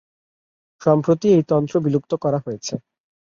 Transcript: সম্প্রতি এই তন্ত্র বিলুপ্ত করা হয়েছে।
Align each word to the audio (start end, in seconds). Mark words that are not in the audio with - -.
সম্প্রতি 0.81 1.27
এই 1.35 1.43
তন্ত্র 1.49 1.75
বিলুপ্ত 1.85 2.11
করা 2.23 2.39
হয়েছে। 2.45 2.73